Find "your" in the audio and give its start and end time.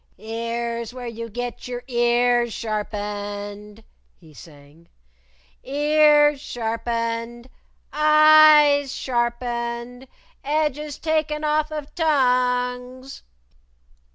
1.67-1.83